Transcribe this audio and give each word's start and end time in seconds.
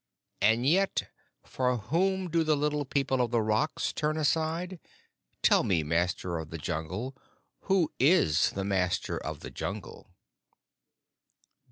And 0.41 0.65
yet 0.65 1.11
for 1.43 1.77
whom 1.77 2.27
do 2.31 2.43
the 2.43 2.57
Little 2.57 2.85
People 2.85 3.21
of 3.21 3.29
the 3.29 3.39
Rocks 3.43 3.93
turn 3.93 4.17
aside? 4.17 4.79
Tell 5.43 5.61
me, 5.63 5.83
Master 5.83 6.39
of 6.39 6.49
the 6.49 6.57
Jungle, 6.57 7.15
who 7.65 7.93
is 7.99 8.49
the 8.49 8.63
Master 8.65 9.15
of 9.19 9.41
the 9.41 9.51
Jungle?" 9.51 10.09